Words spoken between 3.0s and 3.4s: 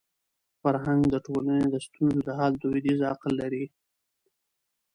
عقل